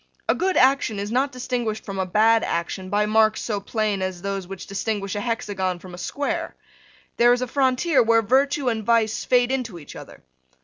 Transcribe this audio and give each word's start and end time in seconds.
A 0.27 0.33
good 0.33 0.57
action 0.57 0.97
is 0.97 1.11
not 1.11 1.31
distinguished 1.31 1.85
from 1.85 1.99
a 1.99 2.07
bad 2.07 2.43
action 2.43 2.89
by 2.89 3.05
marks 3.05 3.39
so 3.39 3.59
plain 3.59 4.01
as 4.01 4.23
those 4.23 4.47
which 4.47 4.65
distinguish 4.65 5.13
a 5.13 5.21
hexagon 5.21 5.77
from 5.77 5.93
a 5.93 5.99
square. 5.99 6.55
There 7.17 7.33
is 7.33 7.43
a 7.43 7.47
frontier 7.47 8.01
where 8.01 8.23
virtue 8.23 8.67
and 8.67 8.83
vice 8.83 9.23
fade 9.25 9.51
into 9.51 9.77
each 9.77 9.95
other. 9.95 10.23